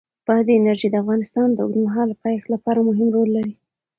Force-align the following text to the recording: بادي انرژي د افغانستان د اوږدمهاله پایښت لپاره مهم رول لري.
بادي 0.27 0.53
انرژي 0.57 0.87
د 0.91 0.95
افغانستان 1.03 1.47
د 1.53 1.59
اوږدمهاله 1.63 2.13
پایښت 2.23 2.47
لپاره 2.53 2.79
مهم 2.89 3.07
رول 3.15 3.29
لري. 3.37 3.53